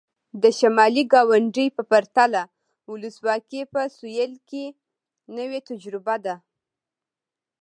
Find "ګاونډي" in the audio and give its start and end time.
1.13-1.65